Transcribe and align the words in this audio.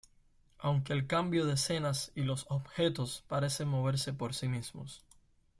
Aunque 0.57 0.93
el 0.93 1.05
cambio 1.05 1.45
de 1.45 1.53
escenas 1.53 2.11
y 2.15 2.23
los 2.23 2.47
objetos 2.49 3.23
parecen 3.27 3.67
moverse 3.67 4.13
por 4.13 4.33
sí 4.33 4.47
mismos. 4.47 5.03